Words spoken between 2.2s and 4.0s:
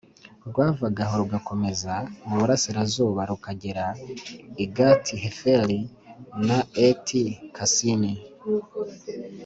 mu burasirazuba rukagera